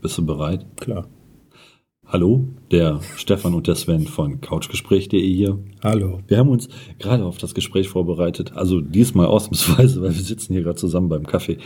Bist 0.00 0.16
du 0.16 0.24
bereit? 0.24 0.64
Klar. 0.76 1.08
Hallo, 2.06 2.48
der 2.70 3.00
Stefan 3.16 3.52
und 3.52 3.66
der 3.66 3.74
Sven 3.74 4.06
von 4.06 4.40
Couchgespräch.de 4.40 5.20
hier. 5.20 5.58
Hallo. 5.84 6.20
Wir 6.26 6.38
haben 6.38 6.48
uns 6.48 6.68
gerade 6.98 7.24
auf 7.24 7.36
das 7.36 7.54
Gespräch 7.54 7.90
vorbereitet, 7.90 8.52
also 8.54 8.80
diesmal 8.80 9.26
ausnahmsweise, 9.26 10.00
weil 10.02 10.14
wir 10.14 10.22
sitzen 10.22 10.54
hier 10.54 10.62
gerade 10.62 10.76
zusammen 10.76 11.10
beim 11.10 11.26
Kaffee. 11.26 11.58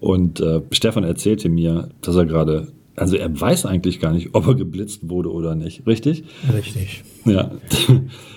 Und 0.00 0.40
äh, 0.40 0.62
Stefan 0.70 1.04
erzählte 1.04 1.50
mir, 1.50 1.90
dass 2.00 2.16
er 2.16 2.24
gerade, 2.24 2.72
also 2.96 3.16
er 3.16 3.40
weiß 3.40 3.66
eigentlich 3.66 4.00
gar 4.00 4.12
nicht, 4.12 4.30
ob 4.32 4.46
er 4.46 4.54
geblitzt 4.54 5.08
wurde 5.08 5.32
oder 5.32 5.54
nicht, 5.54 5.86
richtig? 5.86 6.24
Richtig. 6.52 7.02
Ja. 7.24 7.50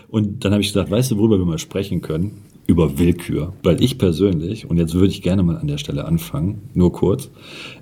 Und 0.09 0.45
dann 0.45 0.54
habe 0.54 0.61
ich 0.61 0.70
gesagt, 0.70 0.89
weißt 0.89 1.11
du, 1.11 1.18
worüber 1.18 1.38
wir 1.38 1.45
mal 1.45 1.57
sprechen 1.57 2.02
können? 2.02 2.43
Über 2.66 2.98
Willkür. 2.98 3.54
Weil 3.63 3.81
ich 3.81 3.98
persönlich, 3.98 4.70
und 4.70 4.77
jetzt 4.77 4.93
würde 4.93 5.07
ich 5.07 5.21
gerne 5.21 5.43
mal 5.43 5.57
an 5.57 5.67
der 5.67 5.77
Stelle 5.77 6.05
anfangen, 6.05 6.70
nur 6.73 6.91
kurz, 6.91 7.30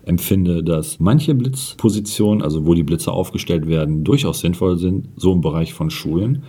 empfinde, 0.06 0.64
dass 0.64 1.00
manche 1.00 1.34
Blitzpositionen, 1.34 2.44
also 2.44 2.66
wo 2.66 2.74
die 2.74 2.84
Blitze 2.84 3.12
aufgestellt 3.12 3.68
werden, 3.68 4.04
durchaus 4.04 4.42
sinnvoll 4.42 4.78
sind, 4.78 5.10
so 5.16 5.34
im 5.34 5.42
Bereich 5.42 5.74
von 5.74 5.90
Schulen, 5.90 6.44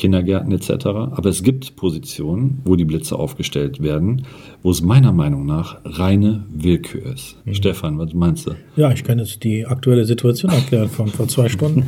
Kindergärten 0.00 0.50
etc. 0.50 0.86
Aber 0.86 1.28
es 1.28 1.42
gibt 1.42 1.76
Positionen, 1.76 2.60
wo 2.64 2.74
die 2.74 2.84
Blitze 2.84 3.16
aufgestellt 3.16 3.82
werden, 3.82 4.22
wo 4.62 4.70
es 4.70 4.80
meiner 4.82 5.12
Meinung 5.12 5.46
nach 5.46 5.78
reine 5.84 6.44
Willkür 6.50 7.12
ist. 7.12 7.36
Mhm. 7.44 7.54
Stefan, 7.54 7.98
was 7.98 8.14
meinst 8.14 8.46
du? 8.46 8.52
Ja, 8.76 8.90
ich 8.90 9.04
kann 9.04 9.18
jetzt 9.18 9.44
die 9.44 9.66
aktuelle 9.66 10.06
Situation 10.06 10.50
erklären 10.50 10.88
von 10.88 11.08
vor 11.08 11.28
zwei 11.28 11.48
Stunden. 11.48 11.84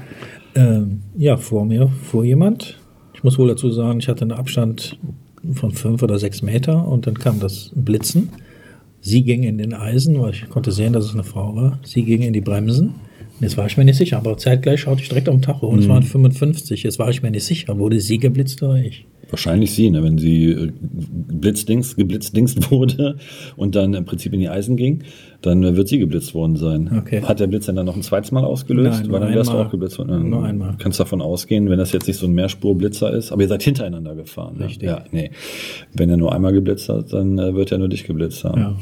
ähm, 0.54 1.02
ja, 1.16 1.36
vor 1.36 1.66
mir 1.66 1.88
fuhr 1.88 2.24
jemand. 2.24 2.78
Ich 3.14 3.22
muss 3.22 3.38
wohl 3.38 3.48
dazu 3.48 3.70
sagen, 3.70 4.00
ich 4.00 4.08
hatte 4.08 4.22
einen 4.22 4.32
Abstand 4.32 4.98
von 5.52 5.70
fünf 5.72 6.02
oder 6.02 6.18
sechs 6.18 6.42
Meter 6.42 6.88
und 6.88 7.06
dann 7.06 7.14
kam 7.14 7.40
das 7.40 7.72
Blitzen. 7.74 8.30
Sie 9.02 9.22
ging 9.22 9.42
in 9.42 9.58
den 9.58 9.74
Eisen, 9.74 10.20
weil 10.20 10.30
ich 10.32 10.48
konnte 10.48 10.72
sehen, 10.72 10.92
dass 10.92 11.04
es 11.04 11.12
eine 11.12 11.24
Frau 11.24 11.54
war. 11.54 11.78
Sie 11.82 12.04
ging 12.04 12.22
in 12.22 12.32
die 12.32 12.40
Bremsen. 12.40 12.94
Jetzt 13.40 13.56
war 13.56 13.66
ich 13.66 13.76
mir 13.76 13.84
nicht 13.84 13.96
sicher, 13.96 14.18
aber 14.18 14.36
zeitgleich 14.36 14.82
schaute 14.82 15.02
ich 15.02 15.08
direkt 15.08 15.28
am 15.28 15.40
Tacho 15.40 15.66
und 15.66 15.78
es 15.78 15.88
waren 15.88 16.02
55. 16.02 16.82
Jetzt 16.82 16.98
war 16.98 17.08
ich 17.08 17.22
mir 17.22 17.30
nicht 17.30 17.44
sicher, 17.44 17.78
wurde 17.78 18.00
sie 18.00 18.18
geblitzt 18.18 18.62
oder 18.62 18.76
ich. 18.76 19.06
Wahrscheinlich 19.30 19.72
sie, 19.72 19.90
ne? 19.90 20.02
wenn 20.02 20.18
sie 20.18 20.50
äh, 20.50 20.72
blitzdings, 20.82 21.96
geblitzdingst 21.96 22.70
wurde 22.70 23.16
und 23.56 23.76
dann 23.76 23.94
im 23.94 24.04
Prinzip 24.04 24.32
in 24.34 24.40
die 24.40 24.48
Eisen 24.48 24.76
ging, 24.76 25.04
dann 25.42 25.76
wird 25.76 25.88
sie 25.88 25.98
geblitzt 25.98 26.34
worden 26.34 26.56
sein. 26.56 26.90
Okay. 26.98 27.22
Hat 27.22 27.40
der 27.40 27.46
Blitz 27.46 27.66
dann 27.66 27.74
noch 27.76 27.96
ein 27.96 28.02
zweites 28.02 28.30
Mal 28.30 28.44
ausgelöst? 28.44 29.00
Nein, 29.00 29.06
nur 29.10 29.20
Weil 29.20 29.26
dann 29.28 29.34
wärst 29.34 29.52
du 29.52 29.56
auch 29.56 29.70
geblitzt 29.70 29.98
worden. 29.98 30.28
Nur 30.28 30.44
einmal. 30.44 30.74
Kannst 30.78 31.00
davon 31.00 31.22
ausgehen, 31.22 31.70
wenn 31.70 31.78
das 31.78 31.92
jetzt 31.92 32.06
nicht 32.06 32.18
so 32.18 32.26
ein 32.26 32.32
Mehrspurblitzer 32.32 33.12
ist, 33.12 33.32
aber 33.32 33.42
ihr 33.42 33.48
seid 33.48 33.62
hintereinander 33.62 34.14
gefahren. 34.14 34.56
Ne? 34.58 34.66
Richtig. 34.66 34.88
Ja, 34.88 35.04
nee. 35.12 35.30
Wenn 35.94 36.10
er 36.10 36.16
nur 36.18 36.34
einmal 36.34 36.52
geblitzt 36.52 36.88
hat, 36.88 37.12
dann 37.12 37.38
äh, 37.38 37.54
wird 37.54 37.72
er 37.72 37.78
nur 37.78 37.88
dich 37.88 38.04
geblitzt 38.04 38.44
haben. 38.44 38.60
Ja. 38.60 38.76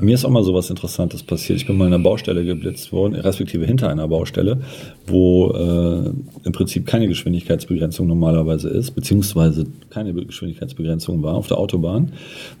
Mir 0.00 0.14
ist 0.14 0.24
auch 0.24 0.30
mal 0.30 0.44
sowas 0.44 0.70
Interessantes 0.70 1.22
passiert. 1.22 1.58
Ich 1.58 1.66
bin 1.66 1.76
mal 1.76 1.86
in 1.88 1.94
einer 1.94 2.02
Baustelle 2.02 2.44
geblitzt 2.44 2.92
worden, 2.92 3.14
respektive 3.14 3.66
hinter 3.66 3.88
einer 3.88 4.06
Baustelle, 4.06 4.60
wo 5.06 5.50
äh, 5.52 6.10
im 6.46 6.52
Prinzip 6.52 6.86
keine 6.86 7.08
Geschwindigkeitsbegrenzung 7.08 8.06
normalerweise 8.06 8.68
ist, 8.68 8.92
beziehungsweise 8.92 9.66
keine 9.90 10.12
Be- 10.12 10.26
Geschwindigkeitsbegrenzung 10.26 11.22
war 11.22 11.34
auf 11.34 11.48
der 11.48 11.58
Autobahn. 11.58 12.12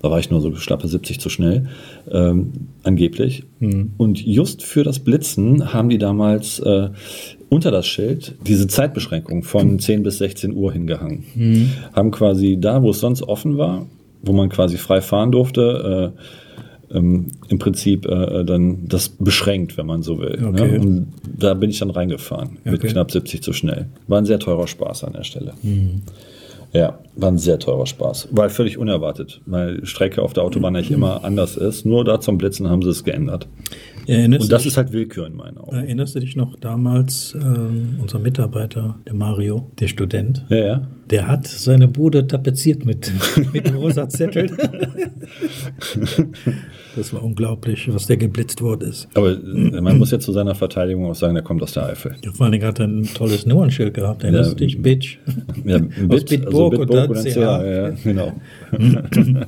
Da 0.02 0.10
war 0.10 0.18
ich 0.18 0.30
nur 0.30 0.40
so 0.40 0.54
schlappe 0.56 0.88
70 0.88 1.20
zu 1.20 1.28
schnell, 1.28 1.68
ähm, 2.10 2.52
angeblich. 2.82 3.27
Und 3.96 4.20
just 4.24 4.62
für 4.62 4.82
das 4.84 4.98
Blitzen 4.98 5.72
haben 5.72 5.88
die 5.88 5.98
damals 5.98 6.58
äh, 6.60 6.88
unter 7.48 7.70
das 7.70 7.86
Schild 7.86 8.34
diese 8.46 8.66
Zeitbeschränkung 8.66 9.42
von 9.42 9.78
10 9.78 10.02
bis 10.02 10.18
16 10.18 10.54
Uhr 10.54 10.72
hingehangen. 10.72 11.24
Haben 11.92 12.10
quasi 12.10 12.58
da, 12.60 12.82
wo 12.82 12.90
es 12.90 13.00
sonst 13.00 13.22
offen 13.22 13.56
war, 13.58 13.86
wo 14.22 14.32
man 14.32 14.48
quasi 14.48 14.76
frei 14.76 15.00
fahren 15.00 15.32
durfte, 15.32 16.12
äh, 16.14 16.96
ähm, 16.96 17.26
im 17.48 17.58
Prinzip 17.58 18.06
äh, 18.06 18.44
dann 18.44 18.88
das 18.88 19.10
beschränkt, 19.10 19.76
wenn 19.76 19.86
man 19.86 20.02
so 20.02 20.18
will. 20.18 20.38
Okay. 20.42 20.72
Ne? 20.72 20.80
Und 20.80 21.06
da 21.38 21.54
bin 21.54 21.70
ich 21.70 21.78
dann 21.78 21.90
reingefahren 21.90 22.58
mit 22.64 22.80
Okay. 22.80 22.88
knapp 22.88 23.10
70 23.10 23.42
zu 23.42 23.52
schnell. 23.52 23.86
War 24.06 24.18
ein 24.18 24.24
sehr 24.24 24.38
teurer 24.38 24.66
Spaß 24.66 25.04
an 25.04 25.12
der 25.12 25.24
Stelle. 25.24 25.52
Ja, 26.72 26.98
war 27.16 27.30
ein 27.30 27.38
sehr 27.38 27.58
teurer 27.58 27.86
Spaß. 27.86 28.28
War 28.30 28.50
völlig 28.50 28.78
unerwartet, 28.78 29.40
weil 29.46 29.84
Strecke 29.86 30.22
auf 30.22 30.34
der 30.34 30.44
Autobahn 30.44 30.76
eigentlich 30.76 30.90
immer 30.90 31.24
anders 31.24 31.56
ist. 31.56 31.86
Nur 31.86 32.04
da 32.04 32.20
zum 32.20 32.38
Blitzen 32.38 32.68
haben 32.68 32.82
sie 32.82 32.90
es 32.90 33.04
geändert. 33.04 33.48
Erinnerst, 34.08 34.42
Und 34.44 34.52
das 34.52 34.62
dich, 34.62 34.72
ist 34.72 34.76
halt 34.78 34.92
Willkür 34.92 35.26
in 35.26 35.36
meinen 35.36 35.58
Augen. 35.58 35.76
erinnerst 35.76 36.14
du 36.14 36.20
dich 36.20 36.34
noch 36.34 36.56
damals, 36.56 37.34
ähm, 37.34 37.96
unser 38.00 38.18
Mitarbeiter, 38.18 38.96
der 39.06 39.14
Mario, 39.14 39.70
der 39.78 39.88
Student, 39.88 40.44
Ja, 40.48 40.56
ja. 40.56 40.88
Der 41.10 41.26
hat 41.26 41.46
seine 41.46 41.88
Bude 41.88 42.26
tapeziert 42.26 42.84
mit, 42.84 43.10
mit 43.52 43.74
rosa 43.74 44.08
Zetteln. 44.08 44.50
Das 46.96 47.12
war 47.12 47.22
unglaublich, 47.22 47.88
was 47.92 48.06
der 48.08 48.16
geblitzt 48.16 48.60
worden 48.60 48.88
ist. 48.88 49.06
Aber 49.14 49.30
äh, 49.30 49.80
man 49.80 49.98
muss 49.98 50.10
ja 50.10 50.18
zu 50.18 50.32
seiner 50.32 50.56
Verteidigung 50.56 51.06
auch 51.06 51.14
sagen, 51.14 51.34
der 51.34 51.44
kommt 51.44 51.62
aus 51.62 51.72
der 51.72 51.84
Eifel. 51.86 52.16
Ja, 52.24 52.32
Vor 52.32 52.44
allen 52.44 52.52
Dingen 52.52 52.66
hat 52.66 52.80
er 52.80 52.86
ein 52.88 53.08
tolles 53.14 53.46
Nummernschild 53.46 53.94
gehabt. 53.94 54.24
Erinnerst 54.24 54.52
du 54.52 54.56
dich? 54.56 54.82
Bitch. 54.82 55.18
Ja, 55.64 55.76
ein 55.76 55.92
Aus 56.10 56.24
Bit, 56.24 56.28
Bitburg 56.28 56.46
also 56.54 56.70
Bitburg 56.70 57.10
und 57.10 57.16
dann. 57.16 57.24
CH, 57.24 57.36
ja, 57.36 57.90
genau. 58.02 58.32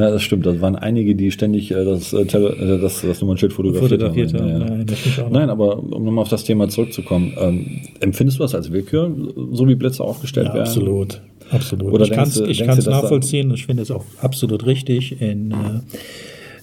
ja, 0.00 0.10
das 0.10 0.22
stimmt. 0.22 0.46
Das 0.46 0.60
waren 0.60 0.76
einige, 0.76 1.14
die 1.14 1.30
ständig 1.30 1.70
äh, 1.70 1.84
das, 1.84 2.12
äh, 2.12 2.22
äh, 2.22 2.80
das, 2.80 3.02
das 3.02 3.20
Nummernschild 3.20 3.52
fotografiert, 3.52 3.90
Fotografiert 4.00 4.34
haben. 4.34 4.48
Ja, 4.48 4.58
Ja, 4.58 4.76
ja. 4.76 5.22
noch. 5.24 5.30
Nein, 5.30 5.50
aber 5.50 5.78
um 5.78 6.04
nochmal 6.04 6.22
auf 6.22 6.28
das 6.28 6.44
Thema 6.44 6.68
zurückzukommen, 6.68 7.32
ähm, 7.38 7.66
empfindest 8.00 8.38
du 8.38 8.42
das 8.44 8.54
als 8.54 8.70
Willkür, 8.72 9.10
so 9.52 9.66
wie 9.68 9.74
Blitze 9.74 10.02
aufgestellt 10.04 10.48
Ja, 10.48 10.54
werden? 10.54 10.66
absolut. 10.66 11.20
Absolut. 11.50 11.92
Oder 11.92 12.04
ich 12.04 12.10
kann 12.10 12.28
es 12.28 12.40
ich 12.40 12.64
kann's 12.64 12.84
da- 12.84 12.90
nachvollziehen. 12.90 13.52
Ich 13.54 13.66
finde 13.66 13.82
es 13.82 13.90
auch 13.90 14.04
absolut 14.20 14.66
richtig. 14.66 15.20
In, 15.20 15.52
äh, 15.52 15.54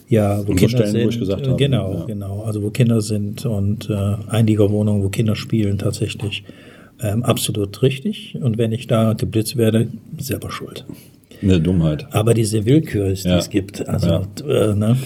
ja, 0.10 0.40
wo 0.40 0.52
so 0.52 0.54
Kinder 0.54 0.70
Stellen, 0.78 0.92
sind. 0.92 1.06
wo 1.06 1.10
ich 1.10 1.20
gesagt 1.20 1.48
habe, 1.48 1.56
genau, 1.58 1.94
ja. 1.94 2.06
genau. 2.06 2.44
Also 2.44 2.62
wo 2.62 2.70
Kinder 2.70 3.00
sind 3.02 3.46
und 3.46 3.90
äh, 3.90 3.94
Einliegerwohnungen, 4.30 5.02
wo 5.04 5.10
Kinder 5.10 5.36
spielen, 5.36 5.78
tatsächlich. 5.78 6.44
Ähm, 7.02 7.24
absolut 7.24 7.82
richtig. 7.82 8.38
Und 8.42 8.58
wenn 8.58 8.72
ich 8.74 8.88
da 8.88 9.14
geblitzt 9.14 9.56
werde, 9.58 9.88
selber 10.20 10.52
schuld. 10.52 10.86
Eine 11.44 11.60
Dummheit. 11.60 12.08
Aber 12.12 12.34
diese 12.34 12.66
Willkür, 12.66 13.12
die 13.14 13.28
Ja. 13.28 13.38
es 13.38 13.50
gibt, 13.50 13.88
also, 13.88 14.08
Ja. 14.08 14.22
äh, 14.72 14.76
ne? 14.76 14.98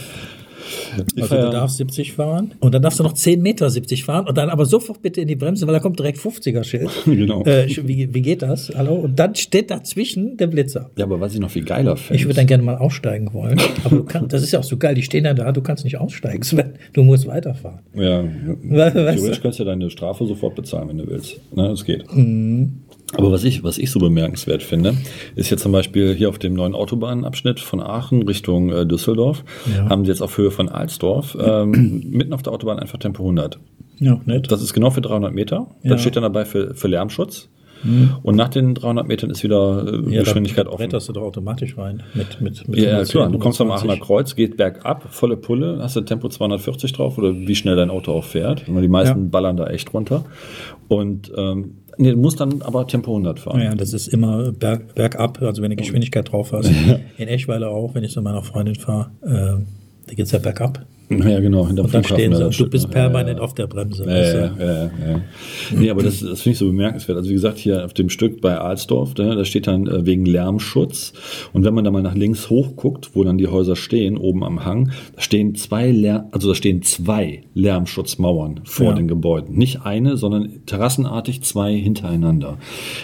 Ich 1.16 1.22
also 1.24 1.36
du 1.38 1.50
darfst 1.52 1.78
70 1.78 2.12
fahren 2.14 2.54
und 2.60 2.74
dann 2.74 2.82
darfst 2.82 3.00
du 3.00 3.04
noch 3.04 3.14
10 3.14 3.42
Meter 3.42 3.70
70 3.70 4.04
fahren 4.04 4.28
und 4.28 4.38
dann 4.38 4.50
aber 4.50 4.66
sofort 4.66 5.02
bitte 5.02 5.22
in 5.22 5.28
die 5.30 5.38
Bremse, 5.38 5.66
weil 5.66 5.74
da 5.74 5.80
kommt 5.80 5.98
direkt 5.98 6.18
50er-Schild. 6.20 6.90
Genau. 7.06 7.44
Äh, 7.46 7.68
wie, 7.88 8.14
wie 8.14 8.22
geht 8.22 8.42
das? 8.42 8.72
Hallo? 8.76 8.96
Und 8.96 9.18
dann 9.18 9.34
steht 9.36 9.72
dazwischen 9.72 10.36
der 10.36 10.48
Blitzer. 10.48 10.90
Ja, 10.98 11.06
aber 11.06 11.22
was 11.22 11.34
ich 11.34 11.40
noch 11.40 11.52
viel 11.52 11.64
geiler 11.64 11.96
finde. 11.96 12.20
Ich 12.20 12.26
würde 12.26 12.36
dann 12.36 12.48
gerne 12.48 12.64
mal 12.64 12.76
aussteigen 12.78 13.32
wollen. 13.34 13.60
Aber 13.86 13.96
du 13.98 14.04
kannst, 14.04 14.34
das 14.34 14.44
ist 14.44 14.52
ja 14.52 14.60
auch 14.60 14.64
so 14.64 14.76
geil, 14.78 14.96
die 14.96 15.04
stehen 15.04 15.24
dann 15.24 15.38
da, 15.38 15.52
du 15.54 15.62
kannst 15.62 15.86
nicht 15.86 15.98
aussteigen, 16.00 16.44
Sven. 16.44 16.74
Du 16.92 17.04
musst 17.04 17.28
weiterfahren. 17.28 17.80
Ja, 17.96 18.24
Weißt 18.64 19.26
du? 19.26 19.42
kannst 19.42 19.60
du 19.60 19.64
deine 19.64 19.90
Strafe 19.90 20.26
sofort 20.26 20.56
bezahlen, 20.56 20.90
wenn 20.90 20.98
du 20.98 21.08
willst. 21.08 21.40
Ne, 21.56 21.70
das 21.70 21.86
geht. 21.86 22.14
Mhm. 22.14 22.82
Aber 23.16 23.32
was 23.32 23.44
ich, 23.46 23.64
was 23.64 23.78
ich 23.78 23.90
so 23.90 24.00
bemerkenswert 24.00 24.64
finde, 24.64 24.96
ist 25.36 25.50
jetzt 25.50 25.62
zum 25.64 25.72
Beispiel 25.72 26.14
hier 26.14 26.28
auf 26.30 26.40
dem 26.40 26.54
neuen 26.54 26.76
Autobahnabschnitt 26.76 27.60
von 27.60 27.80
Aachen 27.82 28.24
Richtung 28.24 28.70
äh, 28.70 28.86
Düsseldorf, 28.86 29.44
Ja. 29.74 29.90
haben 29.90 30.04
sie 30.04 30.12
jetzt 30.12 30.22
auf 30.22 30.38
Höhe 30.38 30.52
von 30.52 30.68
Alsdorf 30.68 31.38
ähm, 31.40 32.04
mitten 32.12 32.34
auf 32.34 32.44
der 32.44 32.52
Autobahn 32.54 32.80
einfach 32.80 32.98
Tempo 33.00 33.24
100. 33.24 33.60
Ja, 34.00 34.20
nett. 34.26 34.52
Das 34.52 34.62
ist 34.62 34.74
genau 34.74 34.90
für 34.92 35.02
300 35.02 35.34
Meter. 35.34 35.68
Ja. 35.84 35.92
Das 35.92 36.02
steht 36.02 36.16
dann 36.18 36.24
dabei 36.24 36.44
für, 36.46 36.76
für 36.76 36.88
Lärmschutz. 36.88 37.50
Und 38.24 38.36
nach 38.36 38.50
den 38.50 38.74
300 38.76 39.08
Metern 39.08 39.30
ist 39.30 39.44
wieder 39.44 39.86
äh, 39.88 40.14
ja, 40.14 40.24
Geschwindigkeit 40.24 40.68
offen. 40.68 40.78
bretterst 40.78 41.10
du 41.10 41.14
doch 41.14 41.22
automatisch 41.24 41.78
rein. 41.78 42.04
Mit, 42.14 42.42
mit, 42.42 42.68
mit 42.68 42.78
Ja, 42.80 42.84
ja, 42.86 42.90
110, 42.92 43.12
klar. 43.12 43.30
Du 43.32 43.40
kommst 43.40 43.62
am 43.62 43.68
120. 43.68 43.90
Aachener 43.90 44.06
Kreuz, 44.06 44.36
geht 44.36 44.58
bergab, 44.58 45.08
volle 45.14 45.38
Pulle, 45.38 45.80
hast 45.82 45.96
du 45.96 46.02
Tempo 46.02 46.30
240 46.30 46.94
drauf 46.94 47.18
oder 47.18 47.34
wie 47.36 47.56
schnell 47.56 47.76
dein 47.76 47.90
Auto 47.90 48.12
auch 48.14 48.24
fährt. 48.24 48.66
Die 48.68 48.88
meisten 48.88 49.20
Ja. 49.24 49.30
ballern 49.30 49.58
da 49.58 49.68
echt 49.68 49.94
runter. 49.94 50.26
Und 50.88 51.32
ähm, 51.38 51.76
nee, 51.98 52.12
du 52.12 52.18
musst 52.18 52.40
dann 52.40 52.62
aber 52.62 52.88
Tempo 52.88 53.12
100 53.12 53.40
fahren. 53.40 53.62
Ja, 53.62 53.76
das 53.76 53.94
ist 53.94 54.08
immer 54.08 54.52
berg, 54.52 54.96
bergab, 54.96 55.42
also 55.42 55.62
wenn 55.62 55.70
du 55.70 55.76
Geschwindigkeit 55.76 56.32
drauf 56.32 56.52
hast. 56.54 56.70
In 57.18 57.28
Eschweiler 57.28 57.70
auch, 57.70 57.94
wenn 57.96 58.04
ich 58.04 58.12
zu 58.12 58.22
meiner 58.22 58.42
Freundin 58.44 58.76
fahre, 58.76 59.12
äh, 59.22 59.64
da 60.08 60.14
geht's 60.14 60.32
ja 60.32 60.40
bergab. 60.40 60.86
Ja, 61.10 61.40
genau, 61.40 61.62
Und 61.62 61.78
dann 61.78 62.04
stehen 62.04 62.36
sie 62.36 62.46
und 62.46 62.60
du 62.60 62.70
bist 62.70 62.88
ne? 62.88 62.92
permanent 62.94 63.38
ja, 63.38 63.44
auf 63.44 63.54
der 63.54 63.68
Bremse. 63.68 64.04
ja, 64.06 64.18
ja, 64.18 64.34
ja, 64.36 64.52
ja, 64.60 64.84
ja. 64.84 65.22
Nee, 65.74 65.90
aber 65.90 66.04
das, 66.04 66.20
das 66.20 66.42
finde 66.42 66.52
ich 66.54 66.58
so 66.58 66.66
bemerkenswert. 66.66 67.18
Also 67.18 67.30
wie 67.30 67.34
gesagt, 67.34 67.58
hier 67.60 67.86
auf 67.86 67.94
dem 67.94 68.10
Stück 68.10 68.42
bei 68.42 68.58
Alsdorf, 68.58 69.14
da, 69.14 69.34
da 69.34 69.46
steht 69.46 69.68
dann 69.68 69.88
äh, 69.88 70.06
wegen 70.06 70.26
Lärmschutz. 70.26 71.14
Und 71.54 71.64
wenn 71.64 71.74
man 71.74 71.86
da 71.86 71.92
mal 71.92 72.02
nach 72.02 72.16
links 72.16 72.50
hochguckt, 72.50 73.12
wo 73.14 73.24
dann 73.24 73.38
die 73.38 73.48
Häuser 73.48 73.78
stehen, 73.78 74.18
oben 74.18 74.44
am 74.44 74.66
Hang, 74.66 74.92
da 75.16 75.22
stehen 75.22 75.56
zwei 75.56 75.92
Lärm, 75.92 76.26
also 76.32 76.50
da 76.50 76.56
stehen 76.56 76.82
zwei 76.82 77.44
Lärmschutzmauern 77.54 78.60
vor 78.66 78.88
Ja. 78.88 78.94
den 78.94 79.08
Gebäuden. 79.08 79.58
Nicht 79.58 79.84
eine, 79.84 80.18
sondern 80.18 80.66
terrassenartig 80.66 81.42
zwei 81.42 81.74
hintereinander. 81.74 82.58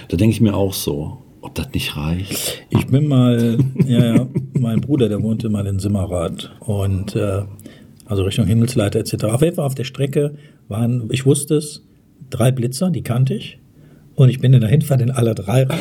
Da 0.10 0.18
denke 0.18 0.34
ich 0.34 0.42
mir 0.42 0.56
auch 0.56 0.74
so, 0.74 1.23
ob 1.44 1.56
das 1.56 1.72
nicht 1.74 1.96
reicht. 1.98 2.66
Ich 2.70 2.88
bin 2.88 3.08
mal, 3.08 3.58
ja, 3.86 4.16
ja, 4.16 4.28
mein 4.54 4.80
Bruder, 4.80 5.10
der 5.10 5.22
wohnte 5.22 5.50
mal 5.50 5.68
in 5.68 5.78
Simmerath 5.78 6.52
und 6.62 7.16
äh, 7.16 7.44
also 8.06 8.24
Richtung 8.24 8.46
Himmelsleiter 8.46 9.00
etc. 9.00 9.26
Auf 9.26 9.42
jeden 9.42 9.56
Fall 9.56 9.66
auf 9.66 9.76
der 9.76 9.84
Strecke 9.84 10.36
waren, 10.70 11.10
ich 11.12 11.26
wusste 11.26 11.56
es, 11.56 11.84
drei 12.30 12.52
Blitzer, 12.52 12.90
die 12.90 13.04
kannte 13.04 13.34
ich. 13.34 13.60
Und 14.16 14.30
ich 14.30 14.40
bin 14.40 14.54
in 14.54 14.62
der 14.62 14.70
Hinfahrt 14.70 15.02
in 15.02 15.12
alle 15.12 15.36
drei 15.36 15.64
rein 15.64 15.80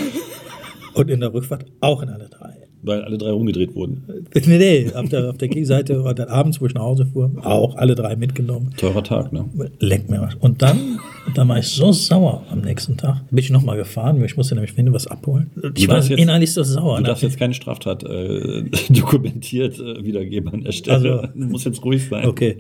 und 0.95 1.11
in 1.11 1.21
der 1.21 1.33
Rückfahrt 1.33 1.67
auch 1.81 2.03
in 2.03 2.09
alle 2.09 2.29
drei. 2.29 2.52
Weil 2.85 3.03
alle 3.03 3.17
drei 3.17 3.31
rumgedreht 3.31 3.77
wurden. 3.77 4.03
Nee, 4.35 4.59
nee, 4.59 4.91
auf 4.93 5.09
der, 5.09 5.31
auf 5.31 5.39
der 5.39 5.47
Gegenseite 5.49 6.03
war 6.03 6.15
dann 6.15 6.27
abends, 6.29 6.61
wo 6.61 6.67
ich 6.67 6.75
nach 6.75 6.83
Hause 6.83 7.07
fuhr, 7.07 7.31
auch 7.45 7.77
alle 7.77 7.95
drei 7.95 8.17
mitgenommen. 8.17 8.71
Teurer 8.77 9.05
Tag, 9.05 9.33
ne? 9.33 9.45
Leck 9.79 10.11
mir 10.11 10.21
was. 10.21 10.35
Und 10.35 10.63
dann, 10.63 10.99
dann 11.37 11.49
war 11.49 11.59
ich 11.59 11.69
so 11.69 11.93
sauer 11.93 12.43
am 12.51 12.61
nächsten 12.63 12.97
Tag. 12.97 13.23
Bin 13.31 13.39
ich 13.39 13.51
nochmal 13.51 13.77
gefahren, 13.77 14.19
weil 14.19 14.27
ich 14.27 14.37
musste 14.37 14.57
nämlich 14.57 14.73
finden, 14.73 14.93
was 14.93 15.07
abholen. 15.07 15.51
Ich 15.77 15.87
war 15.87 15.99
jetzt- 16.03 16.11
innerlich 16.11 16.53
so 16.53 16.65
sauer. 16.65 16.97
Du 16.97 17.03
ne? 17.03 17.07
darfst 17.09 17.23
jetzt 17.23 17.39
keine 17.39 17.55
Straftat 17.55 18.03
äh, 18.03 18.65
dokumentiert 18.91 19.79
äh, 19.79 20.05
wiedergeben 20.05 20.49
an 20.53 20.63
der 20.65 20.73
Stelle. 20.73 21.21
Also- 21.21 21.29
du 21.35 21.45
musst 21.47 21.65
jetzt 21.67 21.85
ruhig 21.85 22.03
sein. 22.09 22.27
Okay, 22.27 22.57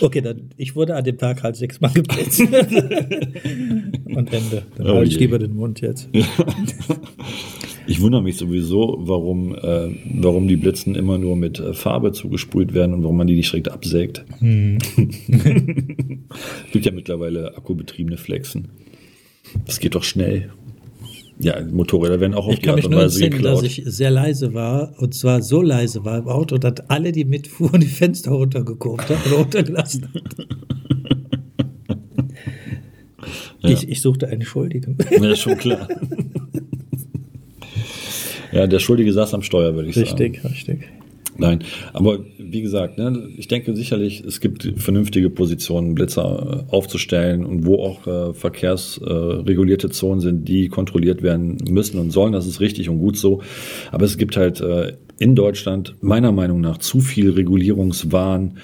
okay, 0.00 0.22
dann 0.22 0.48
ich 0.56 0.74
wurde 0.76 0.94
an 0.96 1.04
dem 1.04 1.18
Tag 1.18 1.42
halt 1.42 1.56
sechsmal 1.56 1.90
geblitzt. 1.92 2.40
Und 2.40 4.32
Ende. 4.32 4.62
Dann 4.78 4.86
Oh 4.86 4.94
halte 4.94 5.10
ich 5.10 5.18
lieber 5.20 5.38
den 5.38 5.54
Mund 5.54 5.82
jetzt. 5.82 6.08
Ich 7.88 8.02
wundere 8.02 8.22
mich 8.22 8.36
sowieso, 8.36 8.98
warum, 9.00 9.54
äh, 9.54 9.88
warum 10.20 10.46
die 10.46 10.56
Blitzen 10.56 10.94
immer 10.94 11.16
nur 11.16 11.36
mit 11.36 11.58
äh, 11.58 11.72
Farbe 11.72 12.12
zugesprüht 12.12 12.74
werden 12.74 12.92
und 12.92 13.02
warum 13.02 13.16
man 13.16 13.26
die 13.26 13.34
nicht 13.34 13.50
direkt 13.50 13.70
absägt. 13.70 14.24
Hm. 14.40 14.76
Es 14.98 16.72
gibt 16.72 16.84
ja 16.84 16.92
mittlerweile 16.92 17.56
akkubetriebene 17.56 18.18
Flexen. 18.18 18.68
Das 19.66 19.80
geht 19.80 19.94
doch 19.94 20.04
schnell. 20.04 20.50
Ja, 21.40 21.64
Motorräder 21.64 22.20
werden 22.20 22.34
auch 22.34 22.46
auf 22.46 22.52
Ich 22.52 22.58
die 22.60 22.66
kann 22.66 22.74
Art 22.74 22.76
mich 22.76 22.84
und 22.86 22.90
nur 22.92 23.00
Weise 23.02 23.20
dass 23.20 23.30
geklaut. 23.30 23.64
ich 23.64 23.82
sehr 23.86 24.10
leise 24.10 24.52
war. 24.52 24.92
Und 24.98 25.14
zwar 25.14 25.40
so 25.40 25.62
leise 25.62 26.04
war 26.04 26.18
im 26.18 26.28
Auto, 26.28 26.58
dass 26.58 26.80
alle, 26.88 27.12
die 27.12 27.24
mitfuhren, 27.24 27.80
die 27.80 27.86
Fenster 27.86 28.32
runtergeguckt 28.32 29.08
haben 29.08 29.22
oder 29.26 29.36
runtergelassen 29.36 30.08
haben. 30.08 30.46
Ja. 33.60 33.70
Ich, 33.70 33.88
ich 33.88 34.00
suchte 34.02 34.28
einen 34.28 34.42
Schuldigen. 34.42 34.96
Ja, 35.10 35.32
ist 35.32 35.40
schon 35.40 35.58
klar. 35.58 35.88
ja, 38.52 38.66
der 38.66 38.78
Schuldige 38.78 39.12
saß 39.12 39.34
am 39.34 39.42
Steuer, 39.42 39.74
würde 39.74 39.88
ich 39.88 39.94
sagen. 39.94 40.08
Richtig, 40.10 40.44
richtig. 40.44 40.88
Nein, 41.40 41.60
aber 41.92 42.18
wie 42.36 42.62
gesagt, 42.62 42.98
ne, 42.98 43.28
ich 43.36 43.46
denke 43.46 43.76
sicherlich, 43.76 44.24
es 44.24 44.40
gibt 44.40 44.72
vernünftige 44.76 45.30
Positionen, 45.30 45.94
Blitzer 45.94 46.66
äh, 46.68 46.74
aufzustellen 46.74 47.46
und 47.46 47.64
wo 47.64 47.76
auch 47.76 48.06
äh, 48.08 48.34
verkehrsregulierte 48.34 49.86
äh, 49.86 49.90
Zonen 49.90 50.20
sind, 50.20 50.48
die 50.48 50.68
kontrolliert 50.68 51.22
werden 51.22 51.58
müssen 51.70 52.00
und 52.00 52.10
sollen. 52.10 52.32
Das 52.32 52.48
ist 52.48 52.60
richtig 52.60 52.88
und 52.88 52.98
gut 52.98 53.16
so. 53.16 53.40
Aber 53.92 54.04
es 54.04 54.18
gibt 54.18 54.36
halt 54.36 54.60
äh, 54.60 54.94
in 55.20 55.36
Deutschland 55.36 55.94
meiner 56.00 56.32
Meinung 56.32 56.60
nach 56.60 56.78
zu 56.78 57.00
viel 57.00 57.30
Regulierungswahn. 57.30 58.58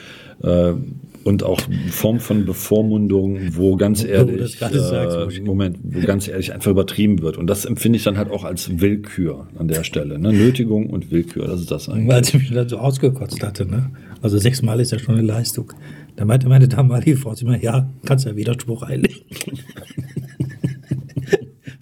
Äh, 1.25 1.29
und 1.29 1.43
auch 1.43 1.61
Form 1.91 2.21
von 2.21 2.45
Bevormundung, 2.45 3.57
wo 3.57 3.77
ganz 3.77 4.05
ehrlich, 4.05 4.39
das 4.39 4.57
gerade 4.59 4.81
sagst, 4.81 5.39
äh, 5.39 5.41
Moment, 5.41 5.79
wo 5.83 6.01
ganz 6.01 6.29
ehrlich 6.29 6.53
einfach 6.53 6.71
übertrieben 6.71 7.23
wird. 7.23 7.37
Und 7.37 7.47
das 7.49 7.65
empfinde 7.65 7.97
ich 7.97 8.05
dann 8.05 8.17
halt 8.19 8.31
auch 8.31 8.45
als 8.45 8.81
Willkür 8.81 9.49
an 9.59 9.69
der 9.69 9.85
Stelle. 9.85 10.19
Ne? 10.19 10.33
Nötigung 10.33 10.91
und 10.91 11.11
Willkür, 11.11 11.47
das 11.47 11.61
ist 11.61 11.71
das 11.71 11.89
eigentlich. 11.89 12.09
Weil 12.09 12.25
sie 12.25 12.39
mich 12.39 12.53
dann 12.53 12.69
so 12.69 12.79
ausgekotzt 12.79 13.43
hatte. 13.43 13.67
Ne? 13.67 13.91
Also 14.23 14.39
sechsmal 14.39 14.81
ist 14.81 14.93
ja 14.93 14.99
schon 14.99 15.17
eine 15.17 15.27
Leistung. 15.27 15.73
Da 16.17 16.25
meinte 16.25 16.49
meine 16.49 16.69
damalige 16.69 17.17
Frau 17.17 17.35
mir, 17.43 17.61
ja, 17.61 17.91
kannst 18.05 18.25
ja 18.25 18.37
Widerspruch 18.37 18.83
einlegen. 18.83 19.23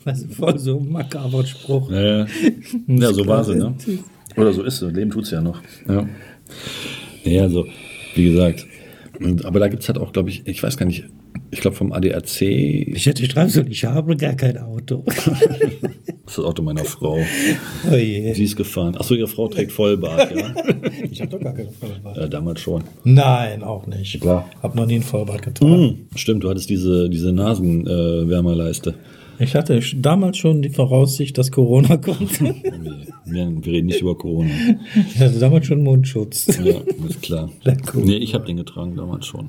Was 0.05 0.25
voll 0.25 0.59
so 0.59 0.81
ein 0.81 0.91
makaber 0.91 1.47
Spruch. 1.47 1.91
Ja, 1.91 2.01
ja. 2.01 2.27
ja, 2.89 3.13
so 3.13 3.25
war 3.27 3.45
sie, 3.45 3.55
ne? 3.55 3.77
Oder 4.37 4.53
so 4.53 4.63
ist 4.65 4.79
sie. 4.79 4.91
Leben 4.91 5.11
tut's 5.11 5.31
ja 5.31 5.41
noch. 5.41 5.63
Ja. 5.89 6.09
Ja, 7.25 7.43
also, 7.43 7.67
wie 8.15 8.25
gesagt. 8.25 8.67
Und, 9.21 9.45
aber 9.45 9.61
da 9.61 9.69
gibt's 9.69 9.89
halt 9.89 9.99
auch, 9.99 10.13
glaube 10.13 10.31
ich, 10.31 10.47
ich 10.47 10.63
weiß 10.63 10.77
gar 10.77 10.87
nicht, 10.87 11.05
ich 11.51 11.61
glaube 11.61 11.77
vom 11.77 11.93
ADAC, 11.93 12.41
Ich 12.43 13.07
hätte 13.07 13.25
schreiben 13.29 13.51
sollen, 13.51 13.71
ich 13.71 13.85
habe 13.85 14.17
gar 14.17 14.35
kein 14.35 14.57
Auto. 14.59 15.05
das 15.07 15.27
ist 15.27 16.39
das 16.39 16.39
Auto 16.39 16.63
meiner 16.63 16.85
Frau. 16.85 17.19
Oh 17.91 17.95
je. 17.95 18.33
Sie 18.33 18.45
ist 18.45 18.57
gefahren. 18.57 18.97
Achso, 18.97 19.15
ihre 19.15 19.29
Frau 19.29 19.49
trägt 19.49 19.71
Vollbart, 19.73 20.35
ja? 20.35 20.55
Ich 21.11 21.21
habe 21.21 21.31
doch 21.31 21.41
gar 21.41 21.53
keine 21.53 21.71
Vollbart. 21.71 22.17
ja 22.17 22.27
damals 22.27 22.61
schon. 22.63 22.85
Nein, 23.05 23.63
auch 23.63 23.87
nicht. 23.87 24.21
Klar. 24.21 24.49
Hab 24.63 24.75
noch 24.75 24.87
nie 24.87 24.97
ein 24.97 25.03
Vollbart 25.03 25.43
getragen. 25.43 25.73
Hm, 25.73 25.99
stimmt, 26.17 26.43
du 26.45 26.49
hattest 26.51 26.71
diese, 26.71 27.11
diese 27.11 27.33
Nasenwärmerleiste. 27.33 28.91
Äh. 28.91 28.95
Ich 29.39 29.55
hatte 29.55 29.81
damals 29.97 30.37
schon 30.39 30.63
die 30.63 30.69
Voraussicht, 30.69 31.37
dass 31.39 31.51
Corona 31.51 31.97
kommt. 31.97 32.41
wir, 32.41 32.55
wir 33.27 33.67
reden 33.67 33.87
nicht 33.87 34.01
über 34.03 34.17
Corona. 34.17 34.51
Ich 35.15 35.19
hatte 35.21 35.39
damals 35.39 35.67
schon 35.67 35.83
Mundschutz. 35.83 36.59
Ja, 36.63 36.77
ist 37.09 37.23
klar. 37.23 37.51
Cool. 37.95 38.05
Nee, 38.05 38.17
ich 38.17 38.35
habe 38.35 38.45
den 38.47 38.57
getragen 38.59 38.95
damals 38.97 39.27
schon. 39.27 39.49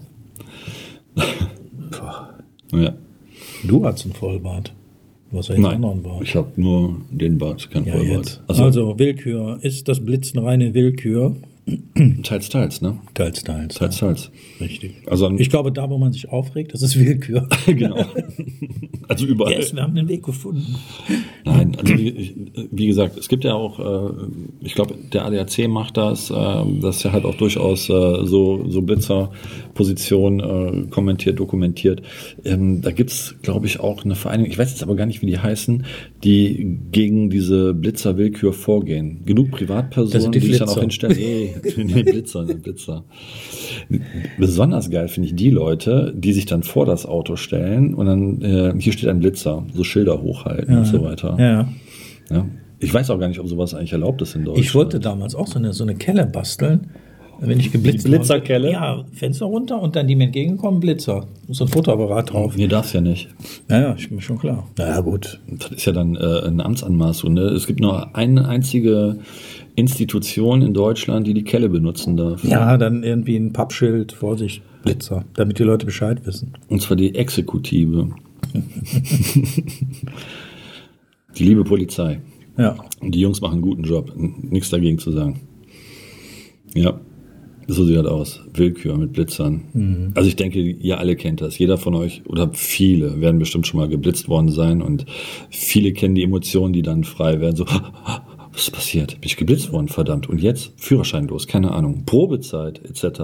ja. 2.72 2.96
Du 3.64 3.86
hast 3.86 4.04
einen 4.06 4.14
Vollbart. 4.14 4.74
Du 5.32 5.38
hast 5.38 5.50
ja 5.50 5.56
auch 5.56 5.60
Nein, 5.60 5.84
einen 5.84 6.04
Bart. 6.04 6.22
ich 6.24 6.36
habe 6.36 6.50
nur 6.58 6.98
den 7.12 7.38
Bart, 7.38 7.70
kein 7.72 7.86
Ja, 7.86 7.94
Vollbart. 7.94 8.44
Also, 8.48 8.64
Also, 8.64 9.00
Willkür. 9.00 9.60
Ist 9.62 9.88
das 9.88 10.04
Blitzen 10.04 10.40
reine 10.40 10.74
Willkür? 10.74 11.36
teils, 12.24 12.50
teils, 12.50 12.82
ne? 12.82 12.98
Teils, 13.14 13.44
teils. 13.44 13.76
Teils, 13.76 13.98
teils. 13.98 14.32
Richtig. 14.60 14.96
Also, 15.08 15.30
Ich 15.38 15.50
glaube, 15.50 15.72
da, 15.72 15.90
wo 15.90 15.98
man 15.98 16.12
sich 16.12 16.30
aufregt, 16.30 16.74
das 16.74 16.82
ist 16.82 17.00
Willkür. 17.00 17.48
genau. 17.66 18.04
also 19.08 19.26
überall. 19.26 19.54
Yes, 19.54 19.74
wir 19.74 19.82
haben 19.84 19.96
den 19.96 20.08
Weg 20.10 20.24
gefunden. 20.24 20.76
Nein, 21.46 21.76
also 21.80 21.98
wie, 21.98 22.10
ich- 22.10 22.34
wie 22.72 22.88
gesagt, 22.88 23.18
es 23.18 23.30
gibt 23.30 23.44
ja 23.46 23.54
auch, 23.54 23.80
äh, 23.80 24.14
ich 24.62 24.74
glaube, 24.76 24.96
der 25.14 25.26
ADAC 25.26 25.68
macht 25.70 25.96
das, 25.98 26.30
äh, 26.32 26.34
das 26.82 26.98
ist 26.98 27.04
ja 27.04 27.12
halt 27.14 27.24
auch 27.26 27.36
durchaus 27.36 27.90
äh, 27.90 28.26
so, 28.26 28.66
so 28.70 28.82
Blitzerposition 28.82 30.40
äh, 30.40 30.88
kommentiert, 30.90 31.40
dokumentiert. 31.40 32.02
Ähm, 32.44 32.82
da 32.82 32.92
gibt's, 32.92 33.36
glaube 33.42 33.68
ich, 33.68 33.80
auch 33.80 34.04
eine 34.04 34.16
Vereinigung, 34.16 34.52
ich 34.52 34.58
weiß 34.58 34.72
jetzt 34.72 34.84
aber 34.84 34.96
gar 34.96 35.06
nicht, 35.06 35.22
wie 35.22 35.28
die 35.28 35.40
heißen, 35.40 35.86
die 36.24 36.78
gegen 36.92 37.30
diese 37.30 37.74
Blitzerwillkür 37.74 38.54
vorgehen. 38.54 39.22
Genug 39.26 39.52
Privatpersonen, 39.52 40.32
die 40.32 40.40
die 40.40 40.48
sich 40.48 40.60
dann 40.60 40.70
auch 40.70 40.80
Flitzer. 40.80 41.10
Nee, 41.78 41.84
nee 41.84 42.04
Blitzer, 42.04 42.44
nee, 42.44 42.54
Blitzer. 42.54 43.04
Besonders 44.38 44.90
geil 44.90 45.08
finde 45.08 45.30
ich 45.30 45.36
die 45.36 45.50
Leute, 45.50 46.14
die 46.16 46.34
sich 46.34 46.46
dann 46.46 46.64
vor 46.64 46.86
das 46.86 47.06
Auto 47.06 47.36
stellen 47.36 47.94
und 47.94 48.06
dann, 48.06 48.42
äh, 48.42 48.74
hier 48.80 48.94
steht 48.94 49.10
ein 49.10 49.20
Blitzer, 49.20 49.66
so 49.74 49.84
Schilder 49.84 50.22
hochhalten 50.22 50.78
und 50.78 50.86
so 50.86 51.04
weiter. 51.04 51.36
Ja. 51.40 51.68
Ja. 52.30 52.46
Ich 52.80 52.94
weiß 52.94 53.10
auch 53.12 53.20
gar 53.20 53.28
nicht, 53.28 53.40
ob 53.40 53.48
sowas 53.48 53.74
eigentlich 53.74 53.94
erlaubt 53.94 54.22
ist 54.22 54.36
in 54.36 54.44
Deutschland. 54.44 54.66
Ich 54.66 54.76
wollte 54.76 55.00
damals 55.00 55.36
auch 55.36 55.48
so 55.48 55.58
eine, 55.58 55.74
so 55.74 55.84
eine 55.84 55.96
Kelle 55.96 56.26
basteln. 56.26 56.90
Wenn 57.40 57.60
ich 57.60 57.72
geblitzt 57.72 58.06
Die 58.06 58.10
Blitzerkelle? 58.10 58.72
Ja, 58.72 59.04
Fenster 59.12 59.46
runter 59.46 59.82
und 59.82 59.96
dann 59.96 60.08
die 60.08 60.16
mir 60.16 60.26
entgegenkommen, 60.26 60.80
Blitzer. 60.80 61.26
So 61.50 61.66
ein 61.66 61.68
Fotoapparat 61.68 62.32
drauf. 62.32 62.56
Mir 62.56 62.68
darf 62.68 62.94
ja 62.94 63.02
nicht. 63.02 63.30
Ja, 63.70 63.82
ja, 63.82 63.92
ist 63.94 64.12
mir 64.12 64.22
schon 64.22 64.38
klar. 64.38 64.68
Na 64.78 64.88
ja, 64.88 65.02
gut. 65.02 65.40
Das 65.48 65.72
ist 65.72 65.86
ja 65.86 65.92
dann 65.92 66.16
äh, 66.16 66.42
eine 66.46 66.64
Amtsanmaßung. 66.64 67.34
Ne? 67.34 67.42
Es 67.42 67.68
gibt 67.68 67.80
nur 67.80 68.16
eine 68.16 68.48
einzige 68.48 69.20
Institution 69.76 70.62
in 70.62 70.74
Deutschland, 70.74 71.26
die 71.28 71.34
die 71.34 71.44
Kelle 71.44 71.70
benutzen 71.70 72.18
darf. 72.18 72.44
Ja, 72.44 72.78
dann 72.78 73.04
irgendwie 73.04 73.36
ein 73.36 73.54
Pappschild, 73.54 74.12
Vorsicht, 74.12 74.62
Blitzer, 74.84 75.26
damit 75.34 75.60
die 75.60 75.64
Leute 75.64 75.86
Bescheid 75.86 76.26
wissen. 76.26 76.54
Und 76.70 76.82
zwar 76.82 76.98
die 76.98 77.16
Exekutive. 77.16 78.10
die 81.36 81.44
liebe 81.44 81.64
Polizei. 81.64 82.22
Ja. 82.58 82.76
Und 83.02 83.16
die 83.16 83.20
Jungs 83.20 83.42
machen 83.42 83.54
einen 83.54 83.62
guten 83.62 83.84
Job. 83.84 84.14
Nichts 84.16 84.70
dagegen 84.70 85.00
zu 85.00 85.12
sagen. 85.12 85.40
Ja, 86.76 87.00
so 87.68 87.86
sieht 87.86 87.98
das 87.98 88.06
aus. 88.06 88.42
Willkür 88.54 88.98
mit 88.98 89.14
Blitzern. 89.14 90.12
Also 90.16 90.28
ich 90.28 90.36
denke, 90.36 90.60
ihr 90.60 91.00
alle 91.00 91.16
kennt 91.16 91.42
das. 91.42 91.58
Jeder 91.58 91.78
von 91.78 91.96
euch 91.96 92.24
oder 92.28 92.50
viele 92.54 93.22
werden 93.22 93.40
bestimmt 93.40 93.68
schon 93.68 93.80
mal 93.80 93.88
geblitzt 93.88 94.28
worden 94.28 94.50
sein 94.50 94.82
und 94.82 95.06
viele 95.50 95.94
kennen 95.94 96.16
die 96.16 96.24
Emotionen, 96.24 96.74
die 96.74 96.82
dann 96.82 97.04
frei 97.04 97.40
werden. 97.40 97.56
So, 97.56 97.66
was 98.54 98.64
ist 98.64 98.72
passiert? 98.72 99.20
Bin 99.20 99.26
ich 99.26 99.36
geblitzt 99.36 99.72
worden? 99.72 99.88
Verdammt. 99.88 100.30
Und 100.30 100.40
jetzt? 100.40 100.74
Führerschein 100.78 101.28
los, 101.28 101.48
keine 101.48 101.72
Ahnung. 101.72 102.04
Probezeit 102.06 102.82
etc. 102.86 103.22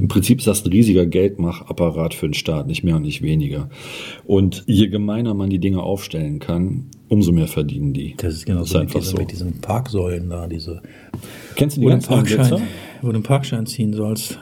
Im 0.00 0.08
Prinzip 0.08 0.38
ist 0.38 0.46
das 0.46 0.64
ein 0.64 0.72
riesiger 0.72 1.04
Geldmachapparat 1.04 2.14
für 2.14 2.26
den 2.26 2.34
Staat, 2.34 2.66
nicht 2.66 2.82
mehr 2.82 2.96
und 2.96 3.02
nicht 3.02 3.20
weniger. 3.22 3.68
Und 4.24 4.64
je 4.66 4.88
gemeiner 4.88 5.34
man 5.34 5.50
die 5.50 5.58
Dinge 5.58 5.82
aufstellen 5.82 6.38
kann, 6.38 6.86
umso 7.08 7.32
mehr 7.32 7.48
verdienen 7.48 7.92
die. 7.92 8.14
Das 8.16 8.34
ist 8.34 8.46
genau 8.46 8.60
Das 8.60 8.70
so 8.70 8.78
ist 8.78 8.86
mit, 8.86 8.88
einfach 8.88 9.00
diesen, 9.00 9.16
so. 9.16 9.22
mit 9.22 9.32
diesen 9.32 9.60
Parksäulen 9.60 10.30
da, 10.30 10.46
diese, 10.46 10.82
Kennst 11.54 11.76
du 11.76 11.80
die 11.82 11.86
wo 11.86 11.90
du, 11.90 11.94
einen 11.94 12.02
ganz 12.02 12.08
neuen 12.10 12.38
Parkschein, 12.38 12.62
wo 13.02 13.08
du 13.08 13.14
einen 13.14 13.22
Parkschein 13.22 13.66
ziehen 13.66 13.92
sollst. 13.92 14.38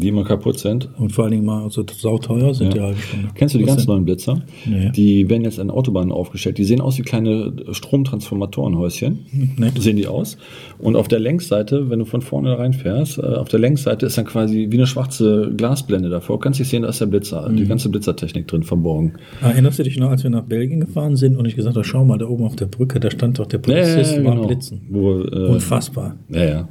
Die 0.00 0.08
immer 0.08 0.24
kaputt 0.24 0.58
sind? 0.58 0.88
Und 0.98 1.12
vor 1.12 1.24
allen 1.24 1.32
Dingen 1.32 1.44
mal 1.44 1.70
so 1.70 1.84
sauteuer 1.86 2.52
sind 2.54 2.72
die 2.74 2.78
Ja. 2.78 2.84
halbe 2.84 2.98
Stunde. 3.00 3.28
Kennst 3.34 3.54
du 3.54 3.58
die 3.58 3.64
Was 3.64 3.70
ganz 3.76 3.86
denn? 3.86 3.94
neuen 3.94 4.04
Blitzer? 4.04 4.42
Nee. 4.66 4.90
Die 4.90 5.28
werden 5.30 5.44
jetzt 5.44 5.60
an 5.60 5.70
Autobahnen 5.70 6.10
aufgestellt. 6.12 6.58
Die 6.58 6.64
sehen 6.64 6.80
aus 6.80 6.98
wie 6.98 7.02
kleine 7.02 7.52
Stromtransformatorenhäuschen. 7.70 9.26
Nee. 9.56 9.70
Sehen 9.78 9.96
die 9.96 10.06
aus. 10.06 10.36
Und 10.78 10.96
auf 10.96 11.08
der 11.08 11.18
Längsseite, 11.20 11.90
wenn 11.90 11.98
du 11.98 12.04
von 12.04 12.22
vorne 12.22 12.58
reinfährst, 12.58 13.18
äh, 13.18 13.22
auf 13.22 13.48
der 13.48 13.60
Längsseite 13.60 14.06
ist 14.06 14.16
dann 14.18 14.24
quasi 14.24 14.68
wie 14.70 14.76
eine 14.76 14.86
schwarze 14.86 15.52
Glasblende 15.56 16.08
davor. 16.08 16.36
Du 16.36 16.40
kannst 16.40 16.58
nicht 16.60 16.68
sehen, 16.68 16.82
da 16.82 16.88
ist 16.88 17.00
der 17.00 17.06
Blitzer, 17.06 17.48
Mhm. 17.48 17.56
die 17.56 17.66
ganze 17.66 17.88
Blitzertechnik 17.88 18.46
drin 18.48 18.62
verborgen. 18.62 19.14
Erinnerst 19.42 19.78
du 19.78 19.82
dich 19.82 19.98
noch, 19.98 20.10
als 20.10 20.22
wir 20.22 20.30
nach 20.30 20.42
Belgien 20.44 20.80
gefahren 20.80 21.16
sind 21.16 21.36
und 21.36 21.44
ich 21.46 21.56
gesagt 21.56 21.76
habe, 21.76 21.84
schau 21.84 22.04
mal, 22.04 22.18
da 22.18 22.26
oben 22.26 22.44
auf 22.44 22.56
der 22.56 22.66
Brücke, 22.66 23.00
da 23.00 23.10
stand 23.10 23.38
doch 23.38 23.46
der 23.46 23.58
Polizist, 23.58 24.22
war 24.24 24.32
am 24.32 24.46
Blitzen. 24.46 24.80
Wo, 24.88 25.20
äh, 25.20 25.48
Unfassbar. 25.48 26.16
ja, 26.28 26.44
ja. 26.44 26.68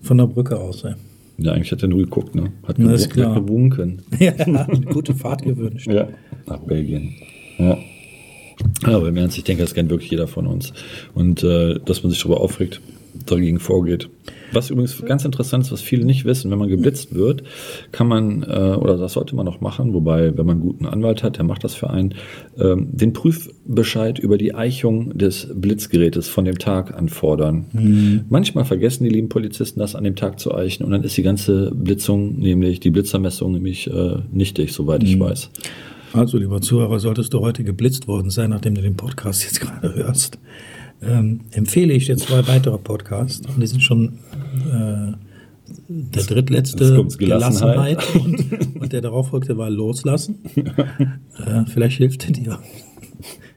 Von 0.00 0.18
der 0.18 0.26
Brücke 0.26 0.58
aus, 0.58 0.84
ey. 0.84 0.92
Ja, 1.38 1.52
eigentlich 1.52 1.70
hat 1.72 1.82
er 1.82 1.88
nur 1.88 2.00
geguckt, 2.00 2.34
ne? 2.34 2.52
Hat 2.66 2.78
Na, 2.78 2.92
ist 2.92 3.10
gewunken- 3.10 3.12
klar. 3.22 3.34
hat 3.36 3.46
gewunken. 3.46 4.02
Ja, 4.18 4.32
eine 4.32 4.80
gute 4.92 5.14
Fahrt 5.14 5.42
gewünscht. 5.42 5.86
Ja, 5.90 6.08
nach 6.46 6.58
Belgien. 6.60 7.14
Ja. 7.58 7.78
Ja, 8.82 8.96
aber 8.96 9.08
im 9.08 9.16
Ernst, 9.16 9.38
ich 9.38 9.44
denke, 9.44 9.62
das 9.62 9.72
kennt 9.72 9.88
wirklich 9.90 10.10
jeder 10.10 10.26
von 10.26 10.46
uns. 10.48 10.72
Und 11.14 11.44
äh, 11.44 11.78
dass 11.84 12.02
man 12.02 12.10
sich 12.10 12.20
darüber 12.20 12.40
aufregt, 12.40 12.80
dagegen 13.26 13.58
vorgeht. 13.60 14.08
Was 14.52 14.70
übrigens 14.70 15.02
ganz 15.04 15.24
interessant 15.24 15.64
ist, 15.64 15.72
was 15.72 15.80
viele 15.80 16.04
nicht 16.04 16.24
wissen, 16.24 16.50
wenn 16.50 16.58
man 16.58 16.68
geblitzt 16.68 17.14
wird, 17.14 17.42
kann 17.92 18.08
man, 18.08 18.42
äh, 18.42 18.76
oder 18.78 18.96
das 18.96 19.12
sollte 19.12 19.36
man 19.36 19.46
auch 19.46 19.60
machen, 19.60 19.92
wobei, 19.92 20.36
wenn 20.36 20.46
man 20.46 20.56
einen 20.56 20.60
guten 20.60 20.86
Anwalt 20.86 21.22
hat, 21.22 21.36
der 21.36 21.44
macht 21.44 21.64
das 21.64 21.74
für 21.74 21.90
einen, 21.90 22.14
ähm, 22.58 22.88
den 22.92 23.12
Prüfbescheid 23.12 24.18
über 24.18 24.38
die 24.38 24.54
Eichung 24.54 25.16
des 25.16 25.48
Blitzgerätes 25.54 26.28
von 26.28 26.44
dem 26.44 26.58
Tag 26.58 26.96
anfordern. 26.96 27.66
Mhm. 27.72 28.24
Manchmal 28.28 28.64
vergessen 28.64 29.04
die 29.04 29.10
lieben 29.10 29.28
Polizisten 29.28 29.80
das 29.80 29.94
an 29.94 30.04
dem 30.04 30.16
Tag 30.16 30.40
zu 30.40 30.54
eichen 30.54 30.84
und 30.84 30.92
dann 30.92 31.04
ist 31.04 31.16
die 31.16 31.22
ganze 31.22 31.70
Blitzung, 31.74 32.38
nämlich 32.38 32.80
die 32.80 32.90
Blitzermessung, 32.90 33.52
nämlich 33.52 33.88
äh, 33.88 34.16
nichtig, 34.32 34.72
soweit 34.72 35.02
ich 35.02 35.16
mhm. 35.16 35.20
weiß. 35.20 35.50
Also, 36.14 36.38
lieber 36.38 36.60
Zuhörer, 36.62 37.00
solltest 37.00 37.34
du 37.34 37.40
heute 37.40 37.64
geblitzt 37.64 38.08
worden 38.08 38.30
sein, 38.30 38.50
nachdem 38.50 38.74
du 38.74 38.80
den 38.80 38.96
Podcast 38.96 39.44
jetzt 39.44 39.60
gerade 39.60 39.94
hörst, 39.94 40.38
ähm, 41.02 41.40
empfehle 41.52 41.94
ich 41.94 42.06
dir 42.06 42.16
zwei 42.16 42.46
weitere 42.46 42.78
Podcasts. 42.78 43.46
Und 43.46 43.60
die 43.60 43.66
sind 43.66 43.82
schon 43.82 44.18
äh, 44.66 45.12
der 45.88 46.22
drittletzte 46.24 47.04
Gelassenheit, 47.18 47.98
Gelassenheit 47.98 48.14
und, 48.14 48.80
und, 48.80 48.92
der 48.92 49.00
darauf 49.00 49.28
folgte 49.28 49.56
war 49.56 49.70
Loslassen. 49.70 50.38
äh, 50.56 51.64
vielleicht 51.66 51.98
hilft 51.98 52.26
er 52.26 52.32
dir. 52.32 52.58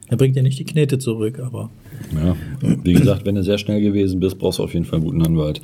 Er 0.07 0.17
bringt 0.17 0.35
ja 0.35 0.43
nicht 0.43 0.59
die 0.59 0.65
Knete 0.65 0.99
zurück, 0.99 1.39
aber. 1.39 1.69
Ja, 2.13 2.35
wie 2.83 2.93
gesagt, 2.93 3.25
wenn 3.25 3.35
du 3.35 3.43
sehr 3.43 3.57
schnell 3.57 3.81
gewesen 3.81 4.19
bist, 4.19 4.37
brauchst 4.39 4.59
du 4.59 4.63
auf 4.63 4.73
jeden 4.73 4.85
Fall 4.85 4.97
einen 4.97 5.05
guten 5.05 5.21
Anwalt. 5.21 5.61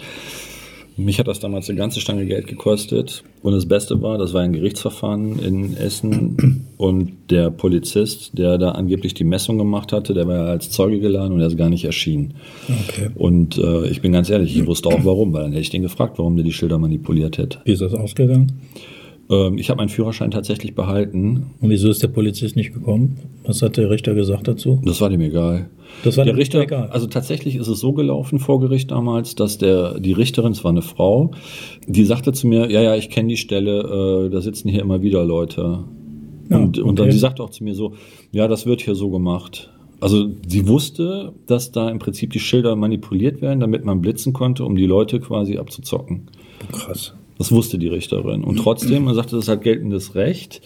Mich 0.98 1.20
hat 1.20 1.28
das 1.28 1.40
damals 1.40 1.70
eine 1.70 1.78
ganze 1.78 2.02
Stange 2.02 2.26
Geld 2.26 2.48
gekostet. 2.48 3.24
Und 3.44 3.54
das 3.54 3.68
Beste 3.68 4.02
war, 4.02 4.18
das 4.18 4.34
war 4.34 4.42
ein 4.42 4.52
Gerichtsverfahren 4.52 5.38
in 5.40 5.78
Essen. 5.78 6.66
Und 6.78 7.12
der 7.30 7.52
Polizist, 7.52 8.38
der 8.38 8.58
da 8.58 8.72
angeblich 8.72 9.14
die 9.14 9.24
Messung 9.24 9.58
gemacht 9.58 9.94
hatte, 9.94 10.14
der 10.14 10.28
war 10.28 10.36
ja 10.36 10.46
als 10.46 10.70
Zeuge 10.70 11.00
geladen 11.00 11.34
und 11.34 11.42
er 11.42 11.48
ist 11.48 11.58
gar 11.58 11.72
nicht 11.72 11.86
erschienen. 11.86 12.36
Okay. 12.68 13.10
Und 13.16 13.58
äh, 13.58 13.88
ich 13.88 14.02
bin 14.02 14.12
ganz 14.12 14.30
ehrlich, 14.30 14.56
ich 14.56 14.68
wusste 14.68 14.90
auch 14.90 15.04
warum, 15.04 15.34
weil 15.34 15.42
dann 15.42 15.54
hätte 15.54 15.62
ich 15.62 15.72
den 15.72 15.82
gefragt, 15.82 16.20
warum 16.20 16.36
der 16.36 16.46
die 16.46 16.54
Schilder 16.54 16.78
manipuliert 16.78 17.40
hätte. 17.40 17.60
Wie 17.64 17.72
ist 17.72 17.82
das 17.82 17.96
ausgegangen? 17.96 18.62
Ähm, 19.30 19.58
ich 19.58 19.70
habe 19.70 19.78
meinen 19.78 19.90
Führerschein 19.90 20.32
tatsächlich 20.32 20.76
behalten. 20.76 21.52
Und 21.60 21.70
wieso 21.70 21.90
ist 21.90 22.02
der 22.02 22.08
Polizist 22.08 22.56
nicht 22.56 22.74
gekommen? 22.74 23.18
Was 23.44 23.62
hat 23.62 23.78
der 23.78 23.90
Richter 23.90 24.14
gesagt 24.16 24.48
dazu? 24.48 24.82
Das 24.86 25.02
war 25.02 25.10
dem 25.10 25.22
egal. 25.22 25.70
Das 26.04 26.18
war 26.18 26.26
der 26.26 26.38
Richter, 26.38 26.62
egal. 26.62 26.90
Also 26.90 27.08
tatsächlich 27.08 27.56
ist 27.56 27.68
es 27.68 27.80
so 27.80 27.94
gelaufen 27.94 28.40
vor 28.40 28.60
Gericht 28.60 28.92
damals, 28.92 29.36
dass 29.36 29.58
der 29.58 30.00
die 30.00 30.14
Richterin, 30.14 30.52
es 30.52 30.64
war 30.64 30.72
eine 30.72 30.82
Frau, 30.82 31.32
die 31.88 32.04
sagte 32.04 32.34
zu 32.34 32.48
mir, 32.48 32.70
ja, 32.70 32.82
ja, 32.82 32.96
ich 32.96 33.10
kenne 33.10 33.30
die 33.30 33.38
Stelle, 33.38 34.26
äh, 34.28 34.30
da 34.30 34.42
sitzen 34.42 34.70
hier 34.70 34.82
immer 34.82 35.02
wieder 35.02 35.24
Leute. 35.24 35.84
Ja, 36.50 36.58
und, 36.58 36.78
und 36.80 37.00
dann 37.00 37.12
sie 37.12 37.18
sagte 37.18 37.44
auch 37.44 37.50
zu 37.50 37.64
mir 37.64 37.76
so, 37.76 37.94
ja, 38.32 38.48
das 38.48 38.66
wird 38.66 38.82
hier 38.82 38.96
so 38.96 39.10
gemacht. 39.10 39.72
Also 40.00 40.30
sie 40.46 40.68
wusste, 40.68 41.34
dass 41.48 41.72
da 41.72 41.90
im 41.90 42.00
Prinzip 42.00 42.32
die 42.32 42.40
Schilder 42.40 42.76
manipuliert 42.76 43.42
werden, 43.42 43.60
damit 43.60 43.84
man 43.84 44.02
blitzen 44.02 44.32
konnte, 44.32 44.64
um 44.64 44.76
die 44.76 44.86
Leute 44.86 45.20
quasi 45.20 45.58
abzuzocken. 45.58 46.28
Krass. 46.72 47.16
Das 47.38 47.52
wusste 47.52 47.78
die 47.78 47.88
Richterin. 47.88 48.44
Und 48.44 48.58
trotzdem, 48.58 49.06
man 49.06 49.14
sagte, 49.14 49.36
das 49.36 49.46
ist 49.46 49.50
halt 49.50 49.62
geltendes 49.62 50.16
Recht. 50.16 50.62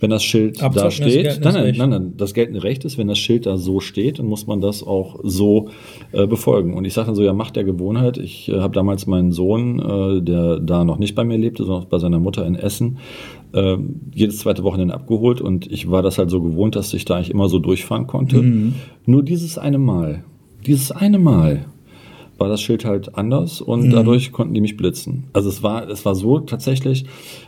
Wenn 0.00 0.10
das 0.10 0.24
Schild 0.24 0.62
Abzocken 0.62 0.74
da 0.84 0.90
steht, 0.90 1.40
nein, 1.44 1.54
nein, 1.54 1.74
nein, 1.76 1.90
nein, 1.90 2.12
das 2.16 2.34
geltende 2.34 2.62
Recht 2.62 2.84
ist, 2.84 2.96
wenn 2.96 3.08
das 3.08 3.18
Schild 3.18 3.46
da 3.46 3.56
so 3.56 3.80
steht, 3.80 4.18
dann 4.18 4.26
muss 4.26 4.46
man 4.46 4.60
das 4.60 4.82
auch 4.82 5.20
so 5.22 5.68
äh, 6.12 6.26
befolgen. 6.26 6.74
Und 6.74 6.84
ich 6.84 6.94
sage 6.94 7.06
dann 7.06 7.14
so, 7.14 7.22
ja, 7.22 7.34
Macht 7.34 7.56
der 7.56 7.64
Gewohnheit. 7.64 8.16
Ich 8.16 8.48
äh, 8.48 8.60
habe 8.60 8.74
damals 8.74 9.06
meinen 9.06 9.32
Sohn, 9.32 9.78
äh, 9.78 10.22
der 10.22 10.60
da 10.60 10.84
noch 10.84 10.98
nicht 10.98 11.14
bei 11.14 11.24
mir 11.24 11.36
lebte, 11.36 11.64
sondern 11.64 11.88
bei 11.88 11.98
seiner 11.98 12.18
Mutter 12.18 12.46
in 12.46 12.54
Essen, 12.54 12.98
äh, 13.52 13.76
jedes 14.14 14.38
zweite 14.38 14.64
Wochenende 14.64 14.94
abgeholt. 14.94 15.40
Und 15.40 15.70
ich 15.70 15.90
war 15.90 16.02
das 16.02 16.18
halt 16.18 16.30
so 16.30 16.40
gewohnt, 16.40 16.74
dass 16.76 16.94
ich 16.94 17.04
da 17.04 17.16
eigentlich 17.16 17.30
immer 17.30 17.48
so 17.48 17.58
durchfahren 17.58 18.06
konnte. 18.06 18.42
Mhm. 18.42 18.74
Nur 19.04 19.22
dieses 19.22 19.58
eine 19.58 19.78
Mal, 19.78 20.24
dieses 20.66 20.90
eine 20.90 21.18
Mal 21.18 21.66
war 22.38 22.48
das 22.48 22.60
Schild 22.60 22.84
halt 22.84 23.16
anders 23.16 23.60
und 23.60 23.86
mhm. 23.86 23.90
dadurch 23.90 24.32
konnten 24.32 24.54
die 24.54 24.60
mich 24.60 24.76
blitzen. 24.76 25.24
Also 25.32 25.48
es 25.48 25.62
war, 25.62 25.88
es 25.88 26.04
war 26.04 26.14
so 26.14 26.40
tatsächlich, 26.40 27.04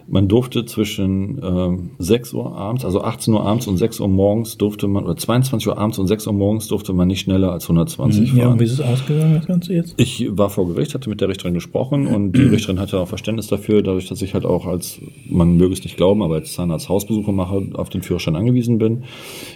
man 0.08 0.28
durfte 0.28 0.64
zwischen 0.64 1.40
ähm, 1.42 1.90
6 1.98 2.32
Uhr 2.34 2.56
abends, 2.56 2.84
also 2.84 3.02
18 3.02 3.34
Uhr 3.34 3.44
abends 3.44 3.66
und 3.66 3.76
6 3.76 4.00
Uhr 4.00 4.08
morgens 4.08 4.56
durfte 4.56 4.86
man, 4.86 5.04
oder 5.04 5.16
22 5.16 5.68
Uhr 5.68 5.78
abends 5.78 5.98
und 5.98 6.06
6 6.06 6.26
Uhr 6.28 6.32
morgens 6.32 6.68
durfte 6.68 6.92
man 6.92 7.08
nicht 7.08 7.20
schneller 7.20 7.52
als 7.52 7.64
120 7.64 8.20
mhm. 8.20 8.26
fahren. 8.26 8.38
Ja, 8.38 8.48
und 8.48 8.60
wie 8.60 8.64
ist 8.64 8.72
es 8.72 8.80
ausgegangen, 8.80 9.34
das 9.34 9.46
Ganze 9.46 9.74
jetzt? 9.74 9.94
Ich 9.96 10.26
war 10.30 10.50
vor 10.50 10.68
Gericht, 10.68 10.94
hatte 10.94 11.08
mit 11.08 11.20
der 11.20 11.28
Richterin 11.28 11.54
gesprochen 11.54 12.06
und 12.06 12.32
die 12.32 12.42
Richterin 12.42 12.78
hatte 12.78 13.00
auch 13.00 13.08
Verständnis 13.08 13.48
dafür, 13.48 13.82
dadurch, 13.82 14.08
dass 14.08 14.22
ich 14.22 14.34
halt 14.34 14.44
auch 14.44 14.66
als, 14.66 15.00
man 15.28 15.56
möge 15.56 15.72
es 15.72 15.82
nicht 15.82 15.96
glauben, 15.96 16.22
aber 16.22 16.36
als 16.36 16.52
Zahnarzt 16.52 16.88
Hausbesuche 16.88 17.32
mache, 17.32 17.70
auf 17.74 17.88
den 17.88 18.02
Führerschein 18.02 18.36
angewiesen 18.36 18.78
bin. 18.78 19.04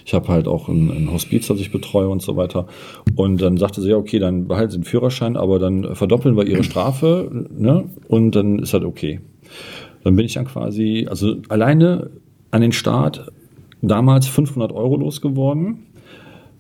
Ich 0.04 0.14
habe 0.14 0.28
halt 0.28 0.48
auch 0.48 0.68
ein, 0.68 0.90
ein 0.90 1.12
Hospiz, 1.12 1.46
das 1.46 1.60
ich 1.60 1.70
betreue 1.70 2.08
und 2.08 2.22
so 2.22 2.36
weiter. 2.36 2.66
Und 3.14 3.40
dann 3.40 3.56
sagte 3.56 3.80
sie, 3.80 3.90
ja, 3.90 3.96
okay, 3.96 4.18
dann 4.18 4.48
behalten 4.48 4.72
Sie 4.72 4.78
den 4.78 4.84
Führerschein, 4.84 5.19
aber 5.22 5.58
dann 5.58 5.94
verdoppeln 5.94 6.36
wir 6.36 6.46
Ihre 6.46 6.64
Strafe, 6.64 7.46
ne? 7.50 7.84
Und 8.08 8.34
dann 8.36 8.58
ist 8.58 8.72
halt 8.72 8.84
okay. 8.84 9.20
Dann 10.04 10.16
bin 10.16 10.26
ich 10.26 10.34
dann 10.34 10.46
quasi, 10.46 11.06
also 11.08 11.36
alleine 11.48 12.10
an 12.50 12.62
den 12.62 12.72
Start 12.72 13.30
damals 13.82 14.26
500 14.26 14.72
Euro 14.72 14.96
losgeworden 14.96 15.86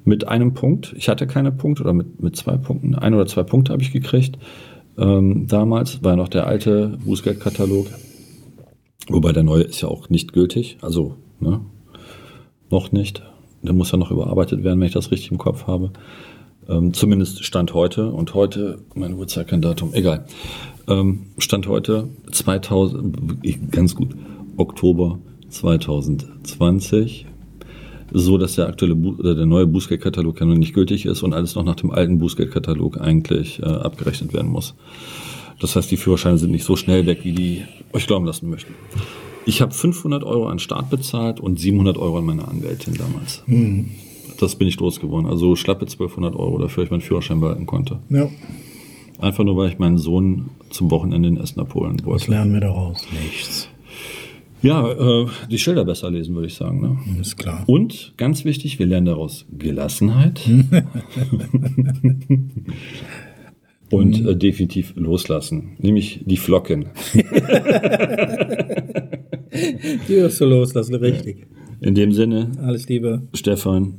mit 0.04 0.28
einem 0.28 0.54
Punkt. 0.54 0.94
Ich 0.96 1.08
hatte 1.08 1.26
keine 1.26 1.52
Punkte 1.52 1.82
oder 1.82 1.92
mit, 1.92 2.22
mit 2.22 2.36
zwei 2.36 2.56
Punkten. 2.56 2.94
Ein 2.94 3.14
oder 3.14 3.26
zwei 3.26 3.42
Punkte 3.42 3.72
habe 3.72 3.82
ich 3.82 3.92
gekriegt. 3.92 4.38
Ähm, 4.98 5.46
damals 5.46 6.02
war 6.02 6.16
noch 6.16 6.28
der 6.28 6.46
alte 6.46 6.98
Bußgeldkatalog. 7.04 7.86
Wobei 9.08 9.32
der 9.32 9.42
neue 9.42 9.62
ist 9.62 9.80
ja 9.80 9.88
auch 9.88 10.08
nicht 10.08 10.32
gültig. 10.32 10.78
Also, 10.82 11.16
ne? 11.40 11.60
Noch 12.70 12.92
nicht. 12.92 13.22
Der 13.62 13.74
muss 13.74 13.92
ja 13.92 13.98
noch 13.98 14.10
überarbeitet 14.10 14.62
werden, 14.64 14.80
wenn 14.80 14.86
ich 14.86 14.94
das 14.94 15.10
richtig 15.10 15.32
im 15.32 15.38
Kopf 15.38 15.66
habe. 15.66 15.90
Ähm, 16.68 16.92
zumindest 16.92 17.44
Stand 17.44 17.74
heute. 17.74 18.10
Und 18.10 18.34
heute, 18.34 18.78
meine 18.94 19.16
Uhrzeit 19.16 19.48
kein 19.48 19.62
Datum, 19.62 19.94
egal. 19.94 20.26
Ähm, 20.88 21.26
Stand 21.38 21.66
heute 21.66 22.08
2000, 22.30 23.70
ganz 23.70 23.94
gut, 23.94 24.14
Oktober 24.56 25.18
2020, 25.48 27.26
so 28.12 28.38
dass 28.38 28.56
der 28.56 28.66
aktuelle 28.66 28.94
oder 28.94 29.34
der 29.34 29.46
neue 29.46 29.66
Bußgeldkatalog 29.66 30.40
ja 30.40 30.46
noch 30.46 30.56
nicht 30.56 30.74
gültig 30.74 31.06
ist 31.06 31.22
und 31.22 31.32
alles 31.32 31.54
noch 31.54 31.64
nach 31.64 31.76
dem 31.76 31.90
alten 31.90 32.18
Bußgeldkatalog 32.18 33.00
eigentlich 33.00 33.60
äh, 33.60 33.66
abgerechnet 33.66 34.32
werden 34.32 34.50
muss. 34.50 34.74
Das 35.60 35.76
heißt, 35.76 35.90
die 35.90 35.96
Führerscheine 35.96 36.38
sind 36.38 36.50
nicht 36.50 36.64
so 36.64 36.74
schnell 36.76 37.06
weg, 37.06 37.20
wie 37.22 37.32
die 37.32 37.62
euch 37.92 38.06
glauben 38.06 38.24
lassen 38.24 38.48
möchten. 38.48 38.74
Ich 39.46 39.60
habe 39.60 39.72
500 39.72 40.24
Euro 40.24 40.48
an 40.48 40.58
Start 40.58 40.90
bezahlt 40.90 41.40
und 41.40 41.58
700 41.60 41.98
Euro 41.98 42.18
an 42.18 42.24
meine 42.24 42.48
Anwältin 42.48 42.94
damals. 42.94 43.42
Mhm. 43.46 43.90
Das 44.40 44.56
bin 44.56 44.66
ich 44.68 44.80
losgeworden. 44.80 45.28
Also 45.28 45.54
schlappe 45.54 45.82
1200 45.84 46.34
Euro 46.34 46.58
dafür, 46.58 46.84
ich 46.84 46.90
meinen 46.90 47.02
Führerschein 47.02 47.40
behalten 47.40 47.66
konnte. 47.66 47.98
Ja. 48.08 48.30
Einfach 49.18 49.44
nur, 49.44 49.54
weil 49.58 49.68
ich 49.68 49.78
meinen 49.78 49.98
Sohn 49.98 50.48
zum 50.70 50.90
Wochenende 50.90 51.28
in 51.28 51.36
Essen 51.36 51.60
abholen 51.60 52.02
wollte. 52.04 52.22
Was 52.22 52.28
lernen 52.28 52.54
wir 52.54 52.60
daraus? 52.60 53.06
Nichts. 53.12 53.68
Ja, 54.62 54.90
äh, 54.90 55.26
die 55.50 55.58
Schilder 55.58 55.84
besser 55.84 56.10
lesen, 56.10 56.34
würde 56.34 56.46
ich 56.46 56.54
sagen. 56.54 56.80
Ne? 56.80 56.96
Ist 57.20 57.36
klar. 57.36 57.64
Und 57.66 58.14
ganz 58.16 58.46
wichtig, 58.46 58.78
wir 58.78 58.86
lernen 58.86 59.04
daraus 59.06 59.44
Gelassenheit. 59.56 60.40
und 63.90 64.26
äh, 64.26 64.36
definitiv 64.36 64.94
loslassen, 64.96 65.76
nämlich 65.78 66.22
die 66.24 66.38
Flocken. 66.38 66.86
die 70.08 70.14
wirst 70.14 70.40
du 70.40 70.46
loslassen, 70.46 70.94
richtig. 70.94 71.46
In 71.80 71.94
dem 71.94 72.12
Sinne, 72.12 72.52
alles 72.62 72.88
Liebe, 72.88 73.28
Stefan 73.34 73.98